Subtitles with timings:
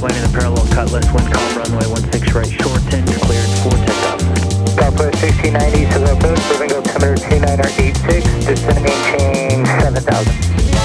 [0.00, 4.20] Landing the parallel cutlass, wind calm, runway 16 right, shorten, cleared for takeoff.
[4.72, 10.79] Southwest 1690, so approach, moving altimeter 2986, descending change 7000.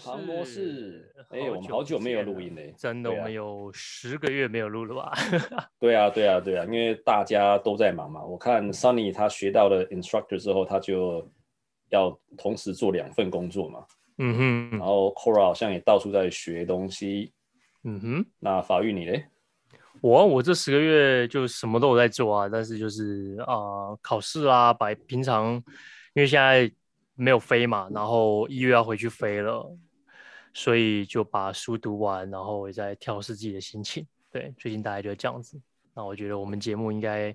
[0.00, 1.12] 航模式。
[1.28, 5.12] 飞航模式，哎，我们好久没有录音嘞，真的，我们有十个月没有录了吧？
[5.78, 8.24] 对啊，对啊，对啊，因为大家都在忙嘛。
[8.24, 11.30] 我看 Sunny 他学到了 instructor 之后，他就
[11.90, 13.84] 要同时做两份工作嘛。
[14.18, 14.70] 嗯哼。
[14.78, 17.32] 然后 Cora 好像也到处在学东西。
[17.84, 18.26] 嗯哼。
[18.38, 19.26] 那法玉你嘞？
[20.00, 25.54] 我我这十个月就什么都有在做啊，但是就是啊、呃，考试啊，把平常
[26.14, 26.70] 因为现在。
[27.16, 29.70] 没有飞嘛，然后一月要回去飞了，
[30.52, 34.06] 所以就把书读完，然后也在调试自己的心情。
[34.30, 35.60] 对，最近大概就这样子。
[35.94, 37.34] 那我觉得我们节目应该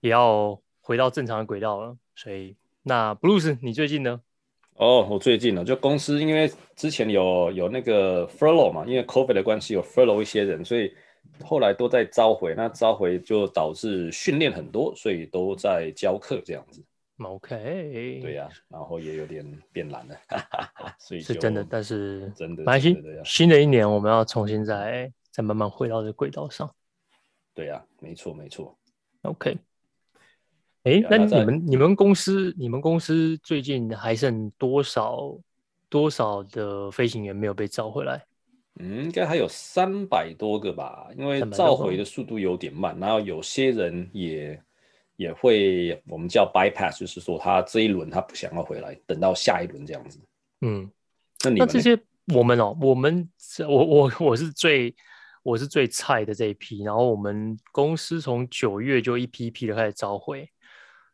[0.00, 1.96] 也要回到正常的轨道了。
[2.14, 4.20] 所以，那 Bruce，你最近呢？
[4.74, 10.94] 哦，我最近呢，就公司因为之前有有那个 furlough 嘛，因为 COVID 的关系有 furlough 一些人，所以
[11.44, 12.54] 后来都在召回。
[12.56, 16.82] 那召回就导致训练很多，所以都在教课这样子。
[17.22, 20.16] OK，对呀、啊，然后也有点变懒了，
[20.98, 22.96] 所以是真的，但是真的，没关系。
[23.24, 26.74] 新的一年我们要重新再再慢慢回到这轨道上。
[27.54, 28.78] 对呀、啊，没错没错。
[29.22, 29.58] OK，
[30.84, 35.38] 哎、欸，那你们你们公司你们公司最近还剩多少
[35.88, 38.24] 多少的飞行员没有被召回来？
[38.78, 44.58] 嗯，应该还有三百多个吧，因为召回的速度有点慢，然后有些人也。
[45.20, 50.18] 也会，我们叫 bypass，就是说他这一轮他不想要回来，等到下一轮这样子。
[50.62, 50.90] 嗯，
[51.44, 51.94] 那你那这些
[52.34, 53.28] 我们哦，我们
[53.68, 54.94] 我我我是最
[55.42, 60.48] 我是最菜的这一批，然后我们公司从九月就一批一批的开始召回，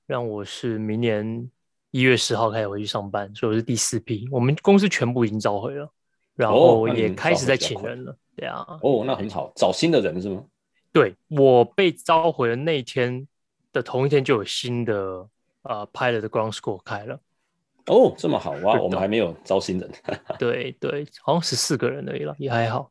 [0.06, 1.50] 让我是明年
[1.90, 4.24] 一月十号开始回去上班，所以我是第四批。
[4.30, 5.92] 我们公司全部已经召回了，
[6.36, 8.16] 然后也开始在请人了。
[8.36, 10.44] 对啊，哦，那很好，找新的人是吗？
[10.92, 13.26] 对，我被召回的那一天。
[13.76, 15.28] 的同一天就有新的
[15.62, 17.20] 呃 pilot 的 ground school 开了
[17.88, 18.80] 哦，这么好哇！
[18.80, 19.88] 我们还没有招新人。
[20.38, 22.90] 对对，好像十四个人而已了，也还好。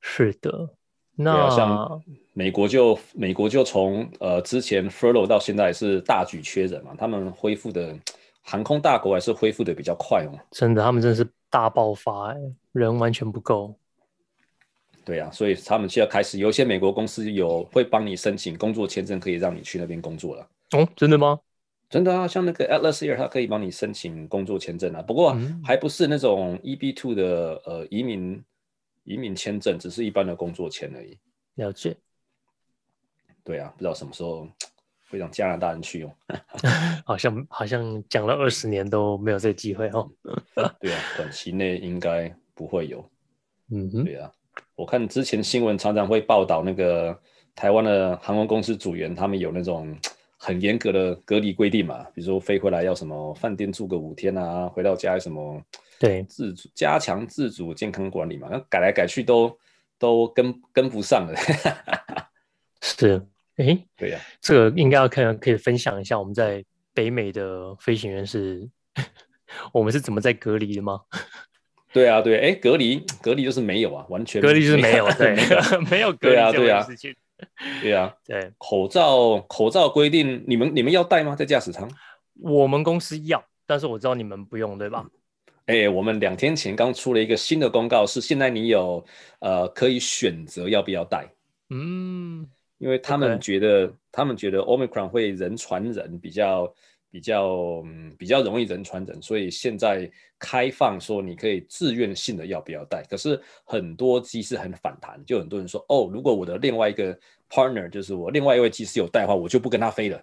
[0.00, 0.68] 是的，
[1.14, 2.02] 那、啊、像
[2.34, 7.96] 美国就美国就从呃之前 furlough 到现在是大举缺人嘛，他们恢复的
[8.42, 10.36] 航空大国还是恢复的比较快哦。
[10.50, 12.34] 真的，他们真的是大爆发，
[12.72, 13.74] 人完全不够。
[15.04, 20.48] 对呀、啊，所以他们现在开始有一些美国公司有会帮你申请工作签证，可以让你去那边工作了。
[20.72, 21.40] 哦，真的吗？
[21.90, 25.02] 真的啊，像那个 Atlas Air，它可以帮你申请工作签证啊。
[25.02, 28.42] 不过还不是那种 EB two 的呃移民
[29.04, 31.18] 移民签证，只是一般的工作签而已。
[31.56, 31.96] 了解。
[33.44, 34.48] 对啊，不知道什么时候
[35.10, 36.10] 会让加拿大人去用。
[37.04, 40.10] 好像好像讲了二十年都没有这个机会哦。
[40.80, 43.04] 对啊，短期内应该不会有。
[43.70, 44.32] 嗯哼，对啊。
[44.74, 47.18] 我看之前新闻常常会报道那个
[47.54, 49.96] 台湾的航空公司组员，他们有那种
[50.36, 55.62] 很严格的隔离规定嘛，比如说飞回来要什么饭店住个五天啊，回到家什么
[56.00, 59.56] 对自主加强自主健康管理嘛，那改来改去都
[59.98, 61.34] 都跟跟不上了。
[62.82, 63.24] 是，
[63.56, 68.68] 哎、欸，对呀、啊，这个应该要看可以分享一下我们在北美的飞行员是，
[69.72, 71.00] 我们是怎么在隔离的吗？
[71.92, 75.36] 对啊，对，哎，隔离，隔离就是没有啊，完全隔离就是没有，对，
[75.90, 77.14] 没有 隔离这件事情。
[77.82, 81.36] 对啊， 对，口罩，口罩规定，你们你们要戴吗？
[81.36, 81.90] 在驾驶舱？
[82.40, 85.04] 我们公司要，但是我知道你们不用，对吧？
[85.66, 89.04] 哎，我们两天前刚出了一个新的公告，是现在你有
[89.40, 91.28] 呃可以选择要不要戴。
[91.70, 92.46] 嗯，
[92.78, 96.72] 因为他们觉得.他们觉得 Omicron 会人传人比较。
[97.12, 107.16] 比较嗯比较容易人传人，所以现在开放说你可以自愿性的要不要戴，可是很多机师很反弹，就很多人说哦，如果我的另外一个
[107.50, 110.16] partner 就是我另外一位机师有戴的话，我就不跟他飞了。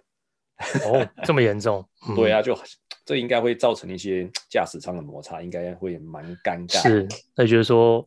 [0.84, 1.88] 哦，这么严重？
[2.16, 2.58] 对啊，就
[3.04, 6.82] 这应该会造成一些驾驶舱的摩擦，应该会蛮尴尬。
[6.82, 8.06] 是，那就是说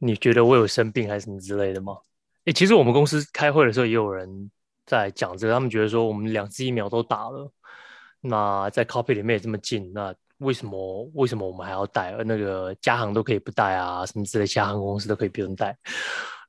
[0.00, 1.96] 你觉得我有生病还是什么之类的吗？
[2.44, 4.50] 哎，其实我们公司开会的时候也有人
[4.84, 7.50] 在讲这个，他们觉得说我们两支疫苗都打了。
[8.28, 12.12] 那在 copy 里面也这么近，那为什么为什么我们还要带？
[12.12, 15.76] 而那个加航都可以不带啊，什么之类，其他航公司都可以不用带。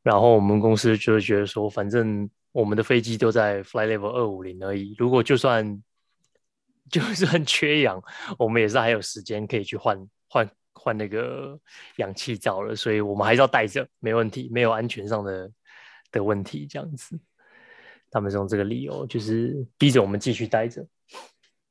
[0.03, 5.83] 然后我们公司就是觉得说，反正我们的飞机都在 Fly Level 二五零而已，如果就算
[6.89, 8.01] 就算缺氧，
[8.38, 11.59] 我们也是还有时间可以去换换换那个
[11.97, 15.51] 氧气罩了，所以我们还是要带着，没问题，没有安全上的
[16.12, 17.19] 的问题，这样子。
[18.09, 20.85] 他们是用这个理由，就是逼着我们继续待着。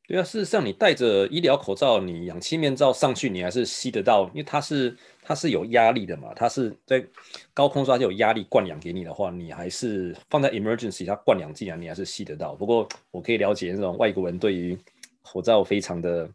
[0.09, 7.05] 对啊，事实上，你戴着医疗口罩，你氧气面罩上去，你还是吸得到，因为它是它是有压力的嘛，它是在
[7.53, 12.55] 高空它就有压力灌氧给你的话，你还是放在 emergency，它灌氧进来，你还是吸得到。
[12.55, 14.79] 不过我可以了解那种外国人对于
[15.23, 16.29] 口罩非常的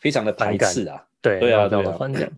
[0.00, 2.30] 非常的排斥啊，对对啊，对啊。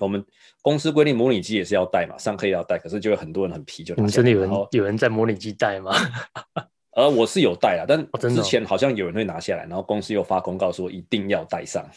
[0.00, 0.24] 我们
[0.62, 5.92] 公司规定模拟机也是要戴嘛，上课也要戴，可是就有很多人很皮，就你真的有人有人在模拟机戴吗？
[6.92, 8.04] 呃，我是有带啊，但
[8.34, 11.88] 之前好像有人会拿下来，然后公司又发公告说一定要带上。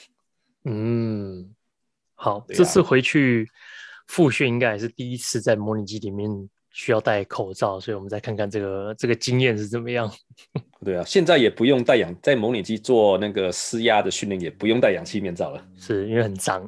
[0.66, 1.50] 嗯，
[2.16, 3.50] 好，啊、这次回去
[4.08, 6.30] 复训应该也是第一次在模拟机里面
[6.72, 10.10] 需要戴口罩，所以我们再看看这个这个经验是怎么样。
[10.86, 16.66] 对啊，现在也不用戴氧，在模拟机做那个施压的训练也不用戴氧气面罩了，是因为很脏，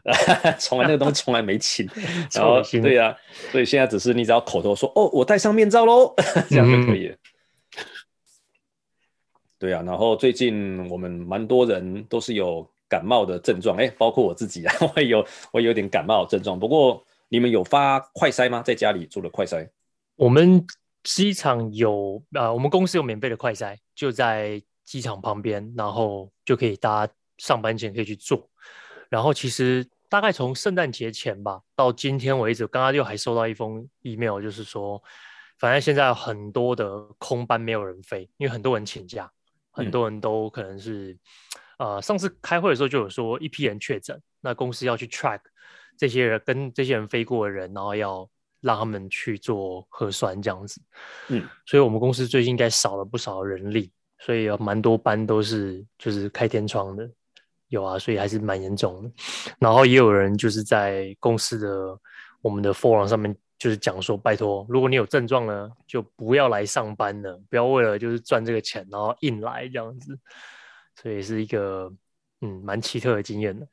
[0.58, 1.86] 从来那个东西从来没清。
[2.32, 3.14] 然后对啊，
[3.52, 6.14] 所以现在只是你只要口头说哦，我戴上面罩喽，
[6.48, 7.14] 这样就可以了。
[7.14, 7.18] 嗯
[9.58, 16.58] 对啊，然后最近我们蛮多人都是有感冒的症状，哎，包括我自己啊，我也有我也有点感冒的症状。
[16.58, 18.62] 不过你们有发快筛吗？
[18.62, 19.68] 在家里做了快筛？
[20.14, 20.64] 我们
[21.02, 28.48] 机场有啊、呃，我们公司有免费的快筛，就在机场旁边，然后就可以大家上班前可以去做。
[29.10, 35.02] 然后其实大概从圣诞节前吧，到今天为止，刚刚又还收到一封 email，就是说，
[35.58, 39.30] 反正现在很多的空班没有人飞，因为很多人请假。
[39.78, 41.16] 很多人都可能是，
[41.78, 45.40] 呃，上次开会的时候就有说一批人确诊，那公司要去 track
[45.96, 48.28] 这些人跟这些人飞过的人，然后要
[48.60, 50.80] 让他们去做核酸这样子。
[51.28, 57.08] 嗯，所以我们公司最近应该少了不少人力，所以有蛮多班都是就是开天窗的，
[57.68, 59.10] 有啊，所以还是蛮严重的。
[59.58, 61.98] 然后也有人就是在公司的
[62.42, 63.34] 我们的 forum 上面。
[63.58, 70.16] 就是讲说，拜托，如果你有症状呢，就不要来上班了，不要为了就是赚这个钱，然后硬来这样子，
[70.94, 71.92] 所以是一个
[72.40, 73.66] 嗯蛮奇特的经验的。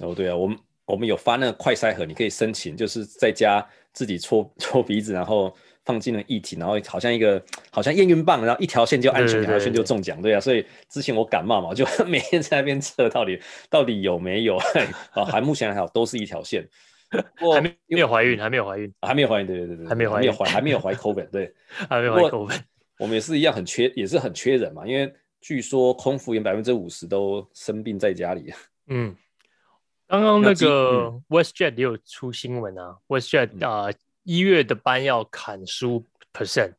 [0.04, 7.40] 哦，对啊，我们我们有发那个快筛盒，你可以申请，就是在家自己搓 搓鼻子，然后放进了液体，然后好像一个
[7.70, 10.40] 好像验孕棒，然后一条线就安全，两条线就中奖，对啊。
[10.40, 13.40] 所以之前我感冒嘛，就 每天在那边测到底
[13.70, 14.56] 到底有没有，
[15.12, 16.68] 啊，还目前还好，都是一条线。
[17.40, 21.54] 我还没没有怀孕，还没有怀孕，还没有怀孕，对对对对，还没有怀孕，还没有怀 COVID，对，
[21.88, 22.60] 还没有怀 COVID。
[22.98, 28.52] 我们也是一样，很缺，也是很缺人嘛，因为据说空服员百分之五十都生病在家里。
[28.88, 29.16] 嗯，
[30.06, 33.88] 刚刚那个 WestJet 也有出新闻啊，WestJet 啊，
[34.24, 36.74] 一月的班要砍十五 percent，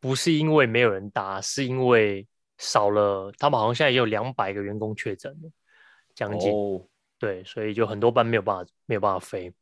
[0.00, 2.26] 不是因为没有人搭，是因为
[2.58, 5.50] 少了，他们好像现在也有两百个员工确诊了，
[6.14, 6.52] 将近，
[7.18, 9.52] 对，所以就很多班没有办法，没有办法飞。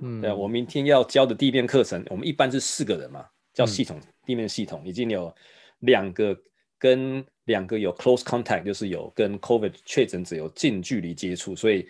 [0.00, 5.34] 嗯，对，我明天要教的地面课程，我们一般是四个人嘛，叫系统、嗯、地面系统，已经有
[5.80, 6.36] 两个
[6.78, 11.84] 跟两个有 close contact，就是有跟 COVID 确诊者有近距离接触，所以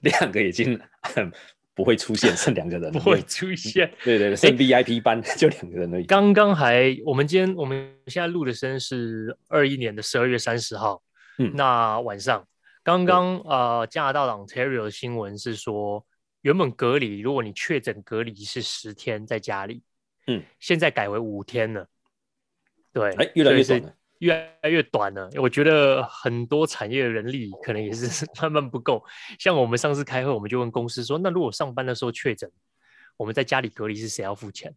[0.00, 0.76] 两个已经
[1.74, 3.88] 不会出现， 剩两个人不会出现。
[4.02, 6.04] 对对对，剩 VIP 班就两个人而已。
[6.04, 11.00] 刚刚还，我们今天我们现在录的时间是二一年的十二月三十号，
[11.38, 12.44] 嗯，那晚上
[12.82, 16.04] 刚刚呃加拿大的 Ontario 的新闻是说。
[16.42, 19.82] 原本隔离，如果你确诊隔离是十天在家里，
[20.26, 21.88] 嗯，现在改为五天了。
[22.92, 24.32] 对，哎，越来越短了，越
[24.62, 25.30] 来越短了。
[25.36, 29.02] 我觉得很多产业的人力可能也是 慢慢不够。
[29.38, 32.50] 像我们上次开会，我们就问公司说：“那如果上班的时候确诊，
[33.16, 34.74] 我们在家里隔离是谁要付钱？”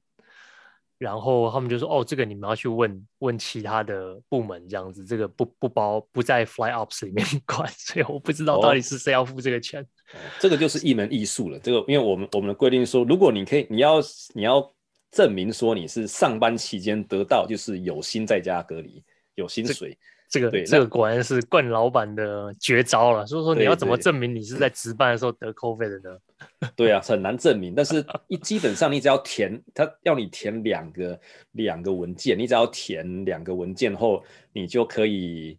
[0.98, 9.82] 然后他们就说：“哦，这个你们要去问问其他的部门，这样子，这个不不包不在 Fly Ops 里面 管，所以我不知道到底是谁要付这个钱。
[9.82, 11.60] 哦哦”这个就是一门艺术了。
[11.60, 13.96] 这个，因为我们我们的规定说，如果你可以，你要
[14.34, 14.74] 你要
[15.12, 19.04] 证明说你是上班期间得到，就是有薪在家隔离，
[19.36, 19.98] 有薪水。
[20.28, 23.26] 这个对，这个果然是冠老板的绝招了。
[23.28, 26.18] 所以说，你要怎么证明你是在值班的时候得 COVID 的呢？
[26.76, 27.74] 对啊，很难证明。
[27.74, 31.20] 但是，一基本上你只要填，他要你填两个
[31.52, 35.58] 两个文件，你只要填两个文件后，你就可以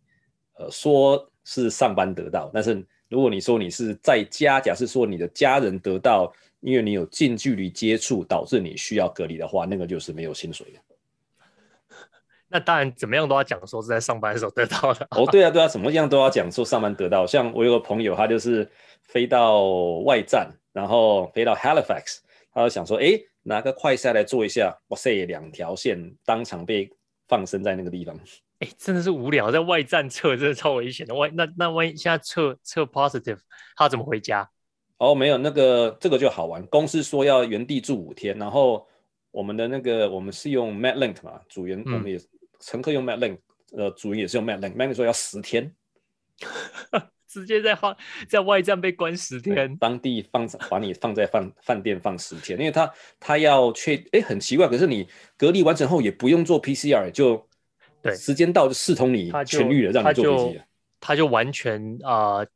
[0.59, 2.51] 呃说是上班得到。
[2.53, 6.31] 但是如果你说你是在家，假设说你的家人得到，
[6.61, 10.79] 因为你有近距离接触导致你需要隔离的话，那个就是没有薪水的。
[12.49, 15.07] 那当然，怎么样都要讲说是在上班的时候得到的。
[15.11, 17.27] 哦，对啊，对啊，怎么样都要讲说上班得到。
[17.27, 18.71] 像我有个朋友，他就是
[19.03, 19.65] 飞到
[20.05, 22.19] 外站，然后飞到 Halifax，
[22.53, 24.79] 他就想说，哎，拿个快筛来做一下。
[24.89, 26.91] 哇塞，两条线当场被
[27.27, 28.15] 放生在那个地方。
[28.59, 31.15] 哎，真的是无聊，在外站测真的超危险的。
[31.15, 33.39] 万那那万一现在测测 positive，
[33.75, 34.47] 他怎么回家？
[34.99, 36.63] 哦，没有那个这个就好玩。
[36.67, 38.87] 公司说要原地住五天，然后
[39.31, 42.21] 我们的那个我们是用 MetLink 嘛，组员、嗯、我们也
[42.61, 43.39] 乘客用 MetLink，
[43.75, 45.75] 呃，组员也是用 MetLink，MetLink 说要十天，
[47.41, 47.97] 直接在放
[48.29, 52.91] 在外站被关十天，当地放把你放在饭饭店放十天，因为他
[53.21, 57.47] 他要确哎很奇怪，可是你隔离完成后也不用做 PCR，就
[58.01, 60.65] 对时间到就视同你痊愈了，让你坐飞机了，
[61.01, 62.47] 他就完全啊、呃、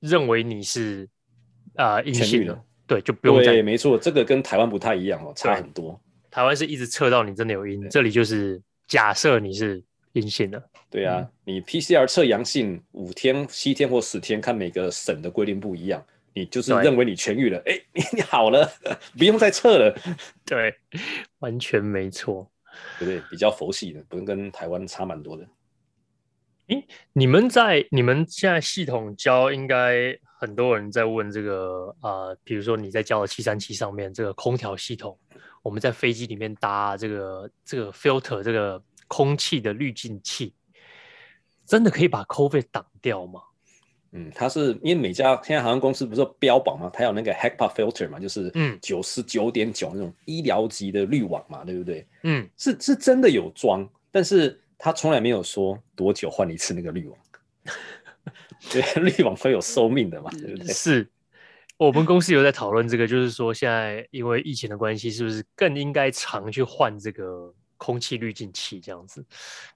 [0.00, 1.08] 认为你是。
[1.76, 3.52] 啊，阴性了，对，就不用再。
[3.52, 5.98] 对，没错，这个跟台湾不太一样哦，差很多。
[6.30, 10.62] 台湾是一直测到你真的有阴，这里就是假设你是阴性的。
[10.90, 18.70] 对啊，嗯、你 PCR 测阳性五天、七天或十天，看每个省的规定不一样，你就是认为你痊愈了，哎，你 你好了，
[19.16, 19.96] 不用再测了。
[20.44, 20.74] 对，
[21.38, 22.50] 完全没错，
[22.98, 23.22] 对不对？
[23.30, 25.46] 比较佛系的，不用跟台湾差蛮多的。
[26.68, 30.18] 诶，你们在你们现在系统教应该。
[30.40, 35.14] 很多人在问这个呃，比如说你在教的七三七上面这个空调系统，
[35.62, 40.54] 我们在飞机里面搭这个这个 filter 这个空气的滤净器，
[41.66, 43.40] 真的可以把 COVID 挡掉吗？
[44.12, 52.06] 嗯，它是因为每家现在航空公司不是标榜嘛，它有那个 HEPA filter 嘛，就是嗯九十九点九那种医疗级的滤网嘛，对不对？
[52.22, 57.18] 嗯，是是真的有装，但是它从来没有说多久换一次那个滤网。
[58.70, 60.72] 对，滤网会有寿命的嘛，对不对？
[60.72, 61.08] 是
[61.76, 69.24] 我们公司有在讨论这个，就是说现在因为疫情的关系，是不是更应该常去换这个空气滤净器这样子？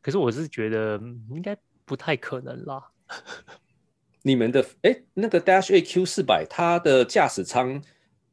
[0.02, 1.56] 可是我是觉得应该
[1.86, 2.84] 不太可能啦。
[4.22, 7.82] 你们的哎，那个 Dash AQ 四百，它的驾驶舱，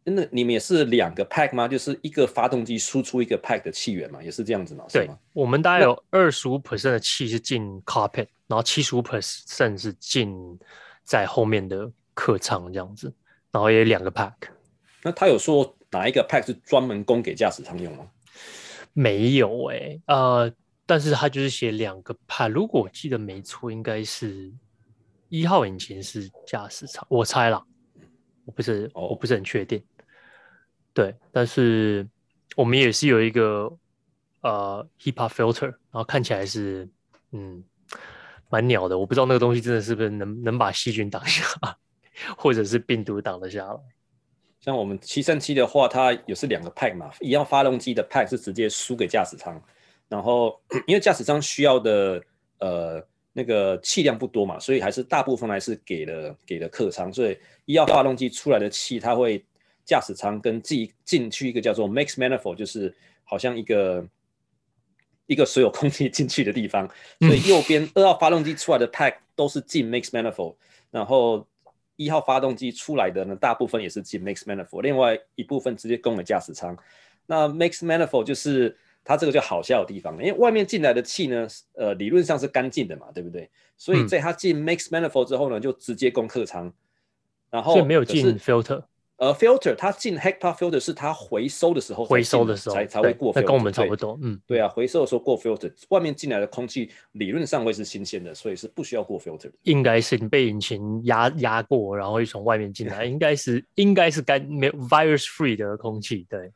[0.03, 1.67] 那你们也是两个 pack 吗？
[1.67, 4.85] 就是一个发动机输出一个 pack 的气源嘛，也是这样子吗？
[4.91, 8.27] 对，我们大概有二十五 percent 的气是进 cockpit。
[8.47, 10.59] 然后七十五 percent 是进
[11.05, 13.13] 在后面的客舱这样子，
[13.49, 14.33] 然后也有两个 pack。
[15.03, 18.05] 那他有说哪一个 pack 是专门供给驾驶舱用吗？
[18.93, 20.53] 没有哎、欸，呃，
[20.85, 22.49] 但是他就是写两个 pack。
[22.49, 24.51] 如果我记得没错，应该是
[25.29, 27.63] 一号引擎是驾驶舱，我猜啦，
[28.45, 29.83] 我不是、哦、我不是很确定。
[30.93, 32.07] 对，但是
[32.55, 33.71] 我们也是有一个
[34.41, 36.89] 呃 HEPA filter，然后看起来是
[37.31, 37.63] 嗯。
[38.53, 41.45] 蛮鸟的，我不知道那个东西真的是不是能能把细菌挡下，
[42.37, 43.79] 或者是病毒挡得下来。
[44.61, 49.61] 像我们七三七的话，它也是两个 pack 嘛，一样发动机的 pack 是直接输给驾驶舱，
[50.07, 52.23] 然后 因为驾驶舱需要的
[52.59, 59.43] 呃那个气量不多嘛，所以还是大部分还是给了给了客舱，所以一号发动机出来的气，它会
[59.83, 64.07] 驾驶舱跟进进去一个叫做 mix manifold，就是好像一个。
[65.27, 66.85] 一个所有空气进去的地方，
[67.21, 70.55] 所以右边二号发动机出来的 pack 都是进 mix manifold，
[70.89, 71.47] 然后
[72.03, 76.75] 一号发动机出来的呢，大部分也是进 mix manifold，另外一部分直接供给驾驶舱。
[77.27, 83.49] 那 mix manifold 就是它这个就好笑的地方，因为外面进来的气呢，呃，理论上是干净的嘛，对不对？
[83.77, 86.71] 所以在它进 mix manifold 之后呢，就直接供客舱，
[87.49, 88.83] 然后没有进 filter。
[89.21, 94.17] 呃，filter 它进 HEPA filter 是它回收的时候回收的时候才才会过 filter，跟我们差不多。
[94.23, 99.51] 嗯，对啊，回收的时候过 filter，外面进来的空气理论上会是新鲜的，所以是不需要过 filter 的。
[99.61, 106.25] 应该是你被引擎压压过，然后又从外面进来，应该是应该是干没有 virus free 的空气。
[106.27, 106.51] 对，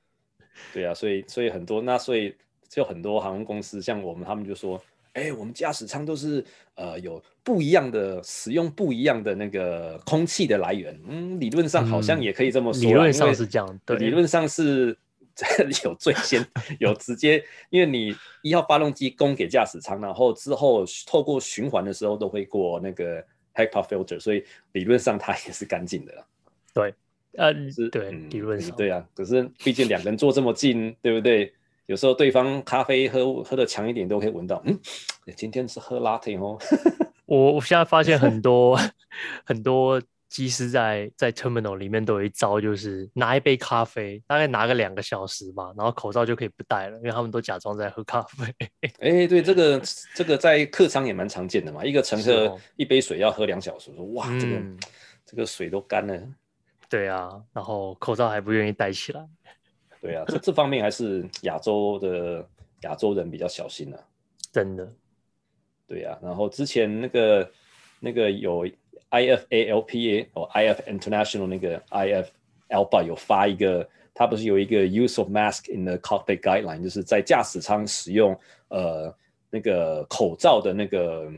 [0.74, 2.36] 对啊，所以所以很多那所以
[2.68, 4.82] 就很多航空公司像我们，他们就说。
[5.16, 6.44] 哎，我们驾驶舱都是
[6.76, 11.00] 呃有不一样的使用，不一样的那个空气的来源。
[11.08, 13.80] 嗯，理论上好像也可以这么说，理论上是这样。
[13.86, 14.96] 对，理论上是
[15.86, 16.46] 有最先
[16.80, 23.22] 有直接，因为你一号发动机供给驾驶舱，然后之后透过循环的时候都会过那个
[23.54, 24.44] HEPA filter，所以
[24.74, 26.14] 理论上它也是干净的。
[26.74, 26.94] 对，
[27.38, 29.08] 呃，是，对，理论上对啊。
[29.16, 31.54] 可是毕竟两个人坐这么近，对不对？
[31.88, 34.62] 有时候对方咖啡喝喝的强一点，都可以闻到。
[34.66, 34.80] 嗯，
[35.36, 36.58] 今天是喝 latte 哦。
[37.26, 38.80] 我我现在发现很多
[39.46, 48.46] 很多机师在在 terminal 里面都有一招，就是拿一杯咖啡，大概拿个两个小时吧，然后口罩就可以不戴了，因为他们都假装在喝咖啡。
[48.82, 49.82] 哎、欸，对，这个
[50.14, 51.86] 这个在客舱也蛮常见的嘛。
[51.86, 54.78] 一个乘客一杯水要喝两小时，说哇，这个、嗯、
[55.26, 56.20] 这个水都干了。
[56.90, 59.26] 对啊，然后口罩还不愿意戴起来。
[60.06, 62.48] 对啊，这这方面还是亚洲的
[62.82, 64.00] 亚洲人比较小心啊，
[64.52, 64.92] 真的。
[65.88, 67.52] 对啊，然后之前那个
[68.00, 68.68] 那个有
[69.12, 72.28] IFALPA 哦，IF International 那个 IF
[72.70, 78.38] ALPA 有发一个，它不是有一个 use of mask in the cockpit guideline，就是在驾驶舱使用
[78.70, 79.16] 呃
[79.50, 81.32] 那个口罩的那个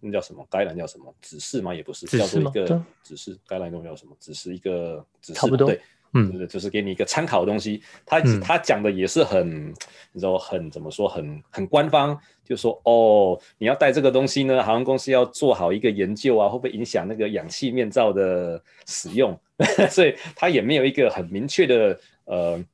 [0.00, 0.46] 那叫什么？
[0.50, 1.14] 该栏叫什么？
[1.22, 1.74] 指示吗？
[1.74, 3.38] 也不是，指示叫做一个指示。
[3.46, 4.16] 该栏都叫什么？
[4.18, 5.68] 只是一个指示，差不多。
[5.68, 5.80] 对，
[6.14, 7.82] 嗯，就是给你一个参考的东西。
[8.06, 9.68] 他、嗯、他讲的也是很，
[10.12, 11.08] 你知道很怎么说？
[11.08, 19.38] 很很官方，就说哦，你要带这个东西呢，航空公司要做好一个研究啊，会不会影响那个氧气面罩的使用？
[19.90, 22.64] 所以他也没有一个很明确的呃。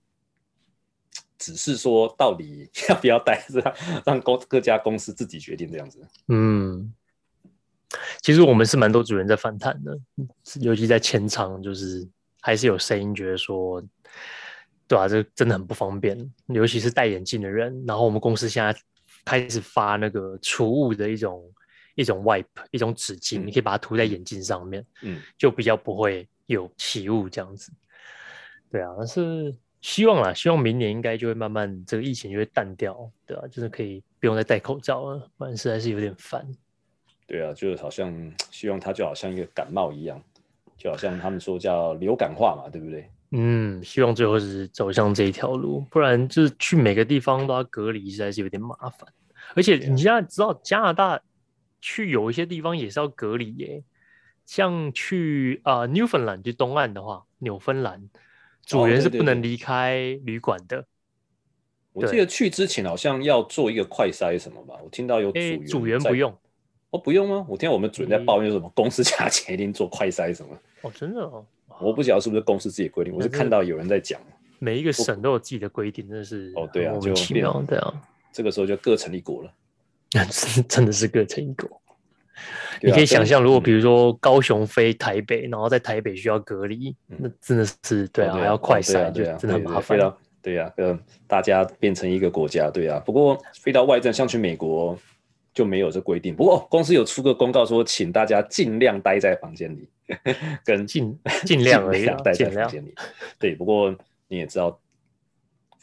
[1.37, 3.62] 只是说到底要不要带， 是
[4.07, 6.00] 让公各家公司自己决定这样子。
[6.29, 6.95] 嗯，
[8.23, 9.99] 其实我们是蛮多主人在反弹的，
[10.62, 12.09] 尤其在前场，就是
[12.45, 13.83] 还是有声音觉得说，
[14.87, 16.17] 对啊，这真的很不方便，
[16.49, 17.85] 尤其是戴眼镜的人。
[17.87, 18.79] 然后我们公司现在
[19.25, 21.43] 开始发那个除雾的一种
[21.95, 27.73] 一种 wipe，一种纸巾，嗯，你可以把它涂在眼镜上面，嗯，就比较不会有起雾这样子。
[28.71, 29.55] 对啊，但是。
[29.85, 33.49] 希望啦，希望明年应该就会慢慢这个疫情就会淡掉，对吧、啊？
[33.49, 36.43] 就是可以不用再戴口罩了，不然实在是有点烦。
[37.27, 38.11] 对啊，就是好像
[38.51, 40.19] 希望它就好像一个感冒一样，
[40.85, 43.11] 就好像他们说叫流感化嘛，对不对？
[43.31, 49.09] 嗯，希望最后是走向这一条路，不然就是去每个地方都要隔离，实在是有点麻烦。
[49.55, 51.19] 而且你现在知道加拿大
[51.81, 53.83] 去有一些地方也是要隔离耶，
[54.45, 58.11] 像去啊、呃、Newfoundland 就东岸的话，纽芬兰。
[58.67, 60.79] 组员是不能离开旅馆的。
[61.93, 64.75] 哦、对对对，我记得去之前好像要做一个快筛什么吧？
[64.85, 66.38] 我听到有组员、欸、组员不用
[66.91, 67.45] 哦，不用吗？
[67.49, 70.57] 我听到我们组员在抱怨什么公司 假期一定做快筛什么？
[70.85, 71.45] 哦，真的哦，
[71.81, 74.21] 我不晓得是不是公司自己规定，我是看到有人在讲。
[74.59, 77.93] 每一个省都有自己的规定，真的是哦，对啊，就奇妙对啊。
[78.33, 79.53] 这个时候就各成一国了，
[80.69, 81.81] 真的是各成一国。
[82.83, 89.99] 你可以想象，如果比如说高雄飞台北，然后在台北需要隔离，那真的是对啊，还要快筛，就真的很麻烦。
[90.43, 93.00] 对呀，呃，大家变成一个国家，对啊。
[93.00, 94.99] 不过飞到外站，像去美国
[95.55, 96.35] 就没有这规定。
[96.35, 99.88] 不过公司有出个公告说，请大家尽量待在房间里，
[100.64, 102.95] 跟尽 尽量而已，待在房间里。
[103.38, 103.95] 对，不过
[104.29, 104.79] 你也知道。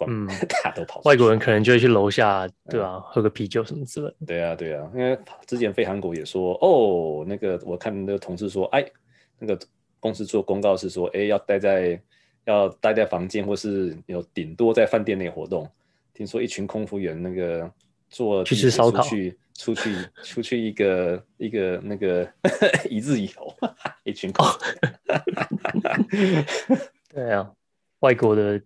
[0.08, 1.00] 嗯， 大家都跑。
[1.06, 3.02] 外国人可能就会去楼下，对吧、啊嗯？
[3.06, 4.16] 喝个啤酒什么之类的。
[4.26, 8.84] 对啊，对啊，因为之前飞韩国也说，哦，那个我看那个同事说，哎，
[9.38, 9.56] 那个
[10.00, 12.02] 公司做公告是说，哎，要待在
[12.46, 15.70] 要待在房间，或是有顶多在饭店内活动。
[16.16, 17.72] 听说一群空服员那个
[18.10, 22.28] 做去吃烧烤，去出去出去一个一个那个
[22.90, 23.58] 一日游，
[24.04, 24.44] 一群狗。
[27.14, 27.52] 对啊，
[28.00, 28.62] 外国的。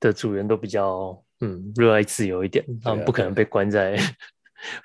[0.00, 3.96] 的主人都比较嗯热爱自由一点，他们不可能被关在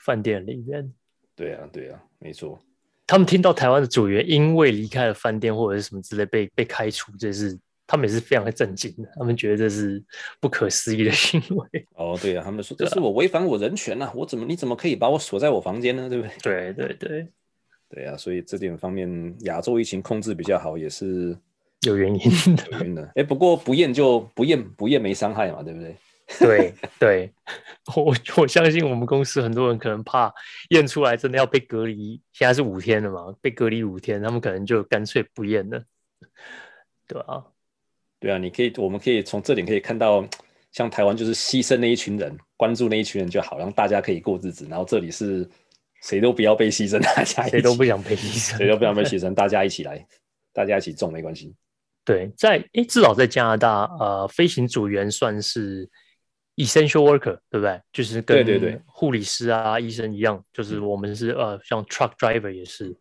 [0.06, 0.94] 饭店里面。
[1.36, 2.62] 对啊，对啊，没错。
[3.08, 7.58] 他们听到台湾的组员因为离开了饭店或者是什么之类被被开除，这是
[7.88, 9.10] 他们也是非常的震惊的。
[9.16, 10.04] 他们觉得这是
[10.40, 11.88] 不可思议的行为。
[11.96, 16.08] 哦，对啊，他们说这是我违反我人权啊，我怎么你怎么可以把我锁在我房间呢？
[16.08, 16.74] 对不对？
[16.74, 17.28] 对对对，
[17.90, 21.36] 对啊，所以这点方面亚洲疫情控制比较好，也是。
[21.86, 23.04] 有原因的，有原因的。
[23.04, 25.96] 哎、欸，不过不验就不验，不验没伤害嘛，对不对？
[26.40, 27.32] 对对，
[27.96, 30.34] 我我相信我们公司很多人可能怕
[30.72, 35.82] 验出来真的要被隔离，现在是五天了嘛，被隔离五天，他们可能就干脆不验了，
[37.08, 37.46] 对啊，
[38.20, 40.28] 对啊，你可以，我们可以从这点可以看到，
[40.72, 44.68] 像台湾就是牺牲那一群人，关注那一群人就好，让大家可以过日子。
[44.70, 45.48] 然后这里是
[46.02, 50.06] 谁都不要被牺牲，大家谁都不想被牺牲，谁都不想被牺牲，大家一起来，
[50.52, 51.54] 大家一起种没关系。
[52.04, 55.88] 对，在诶，至少在加拿大，呃，飞行组员算是
[56.56, 57.80] essential worker，对不对？
[57.92, 62.96] 就是跟护理师啊、医生一样，就是我们是呃，像 truck driver 也是，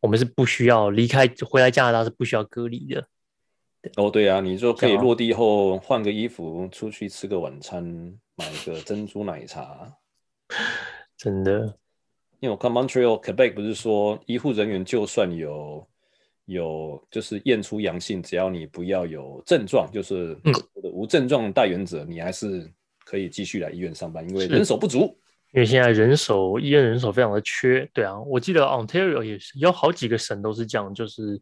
[0.00, 3.06] 我们是不需要离开回来加拿大是不需要隔离的。
[3.96, 7.84] 哦，对啊，你说可以落地后换个衣服，出去吃个晚餐，
[8.36, 9.92] 买个珍珠奶茶，
[11.16, 11.78] 真的。
[12.40, 15.86] 因为我看 Montreal Quebec 不是说医护人员就算有。
[16.46, 20.36] 有就是验出阳性，只要你不要有症状，就是
[20.82, 22.68] 无症状带原则，你还是
[23.04, 25.16] 可以继续来医院上班，因为人手不足。
[25.52, 31.40] 因为现在人手医院人手非常的缺，对啊，我记得 Ontario 也是有好几个省都是这样，就是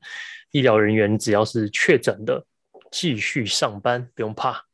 [0.53, 2.43] 医疗人员只要是确诊的，
[2.91, 4.65] 继续上班，不用怕。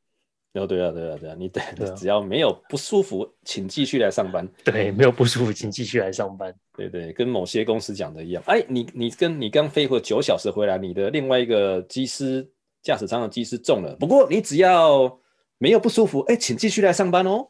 [0.55, 1.61] 哦，对啊，对啊，对啊，你对，
[1.99, 4.49] 只要没有不舒服，请继续来上班。
[4.63, 6.55] 对，没有不舒服，请继续来上班。
[6.77, 8.41] 对对，跟某些公司讲的一样。
[8.47, 12.49] 哎，你你跟你刚飞过九小时回来，你的另外一个机师
[12.83, 15.19] 驾驶舱的机师中了，不过你只要
[15.59, 17.47] 没有不舒服，哎，请继续来上班哦。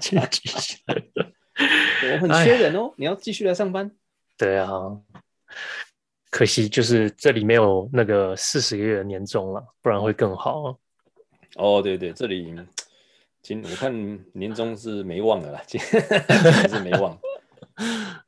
[0.00, 3.90] 请继续，我很缺人哦，你要继续来上班。
[4.36, 4.70] 对啊，
[6.30, 10.78] 可惜就是这里没有那个四十个月的年终了，不然会更好。
[11.56, 12.54] 哦，对对，这里
[13.40, 15.80] 今我看年终是没忘的啦，今
[16.68, 17.12] 是没忘。
[17.74, 18.24] 啊。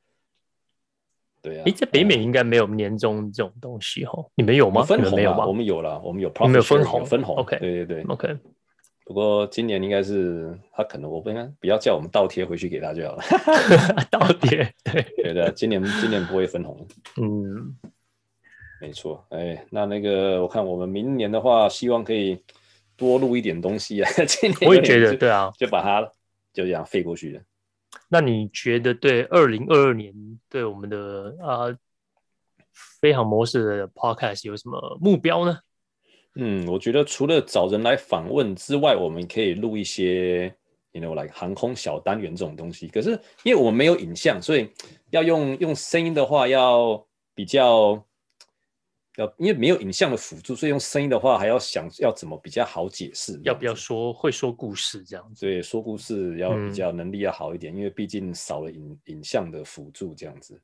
[1.42, 4.82] 哎，在北美应该没有年终这种东西哦，你们有吗？
[4.82, 5.46] 分红没有吗？
[5.46, 7.36] 我们有了，我们有，我们有分红，分红。
[7.36, 8.36] OK，对对对，OK。
[9.10, 13.22] 不过今年应该是他可能我不应该不要叫我们倒贴回去给他就好了。
[14.08, 16.86] 倒贴，对对的，今年今年不会分红。
[17.20, 17.76] 嗯，
[18.80, 19.26] 没错。
[19.30, 22.40] 哎，那那个我看我们明年的话，希望可以
[22.96, 24.08] 多录一点东西啊。
[24.28, 26.02] 今年我也觉得，对啊，就把它
[26.52, 27.42] 就这样飞过去了。
[28.06, 30.14] 那你觉得对二零二二年
[30.48, 31.66] 对我们的啊
[33.00, 35.58] 飞航模式的 Podcast 有什么目标呢？
[36.42, 40.46] 嗯，我觉得除了找人来访问之外，我们可以录一些
[40.92, 42.88] ，you know，like 航空小单元这种东西。
[42.88, 43.10] 可是
[43.42, 44.70] 因为我们没有影像，所以
[45.10, 48.02] 要用用声音的话，要比较
[49.16, 53.38] 要，因为没有影像的辅助，所以用声音的话还要想要怎么比较好解释。
[53.44, 55.44] 要不要说会说故事这样子？
[55.44, 60.58] 对，说故事要比较能力要好一点，嗯、因为毕竟少了影影像的辅助这样子。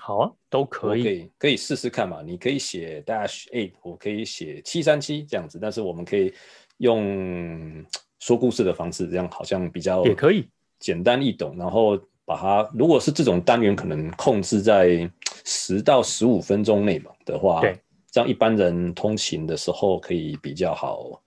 [0.00, 2.22] 好啊，都可以，可以可以试试看嘛。
[2.22, 6.32] 你可以写 dash eight，我可以写七三七这样子，但是我们可以
[6.78, 7.84] 用
[8.18, 11.56] 说故事的方式，这样好像比较也可以简单易懂。
[11.58, 15.10] 然后把它，如果是这种单元，可能控制在
[15.44, 17.78] 十到十五分钟内嘛的话，对，
[18.10, 21.20] 这样一般人通勤的时候可以比较好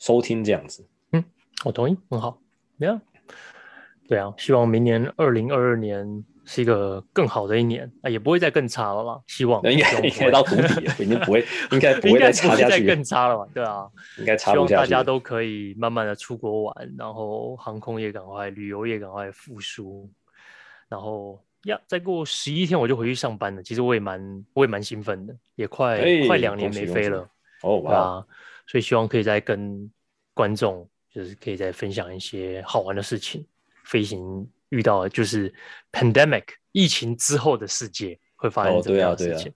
[0.00, 0.84] 收听这样子。
[1.12, 1.24] 嗯，
[1.64, 2.40] 我同意，很好。
[2.78, 3.00] 没有，
[4.08, 6.24] 对啊，希望明年二零二二年。
[6.46, 9.20] 是一个更好的一年啊，也不会再更差了啦。
[9.26, 13.48] 希望应该应该到谷底了，已经不会， 应该不会再差下去，再更差了吧？
[13.54, 14.68] 对啊，应该差不下去。
[14.68, 20.10] 希望大家都可以慢慢的出国玩，然后航空业赶快，旅游业赶快复苏，
[20.88, 23.62] 然后呀，再过十一天我就回去上班了。
[23.62, 27.26] 其实我也蛮，我也蛮兴奋的，也快、欸、快两年没飞了
[27.62, 28.26] 哦，哇、啊！
[28.66, 29.90] 所以希望可以再跟
[30.34, 33.46] 观众，就是可以再分享一些好玩的事情，
[33.84, 34.46] 飞行。
[34.70, 35.52] 遇到的就是
[35.92, 39.32] pandemic 疫情之后的世界会发生什么样的事情？
[39.34, 39.54] 哦对啊对啊？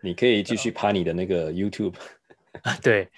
[0.00, 1.94] 你可以继续拍你的那个 YouTube。
[2.80, 3.08] 对，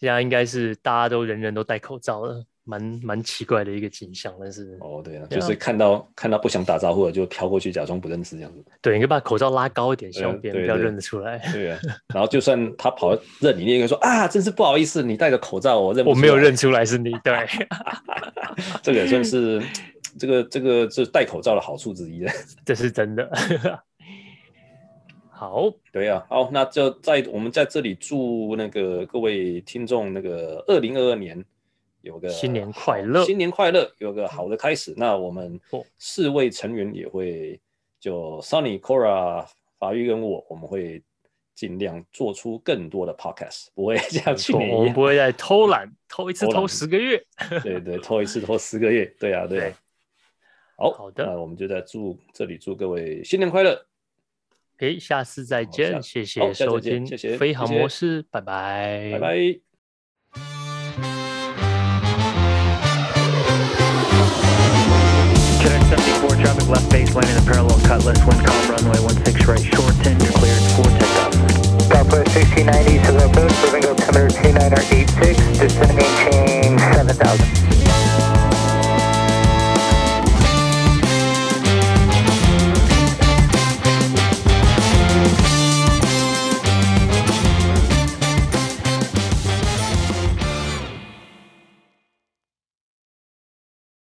[0.00, 4.34] 现在应该是大家都人人都戴口罩了，蛮蛮奇怪的一个景象。
[4.40, 8.64] 但是哦，对啊，就是看到看到不想打招呼的就飘过去，假装不认识这样子。
[8.80, 11.38] 对，你可以把口罩拉高一点，希望别人不要认得出来。
[11.52, 11.78] 对啊，
[12.14, 17.12] 然后就算他跑认你，你也可以说啊，真是不好意思，你戴着口罩，我认我没有认出来是你。
[17.22, 17.46] 对，
[18.82, 19.62] 这个也算是。
[20.18, 22.30] 这个这个是戴口罩的好处之一的，
[22.66, 23.30] 这是真的。
[25.30, 31.44] 好，对呀、啊，好，那就在我们在这里祝那个各位听众那个二零二二年
[32.00, 34.92] 有个新年快乐，新年快乐，有个好的开始。
[34.96, 35.60] 那我们
[35.96, 37.60] 四位成员也会
[38.00, 39.46] 就 Sunny、Cora、
[39.78, 41.00] 法玉跟我，我们会
[41.54, 47.24] 尽量做出更多的 Podcast，不会像去年我们不会再偷懒，偷一次偷十个月，
[47.62, 49.62] 对对，偷一次偷十个月，对啊对啊。
[49.62, 49.74] 对
[50.78, 53.86] 好好的，那我们就在祝这里祝各位新年快乐。
[54.78, 59.58] 诶，下次再见，谢谢收听，谢谢飞航模式，拜拜，拜拜。
[71.88, 75.40] Southwest 1690, so the boat moving altimeter 29 or 86.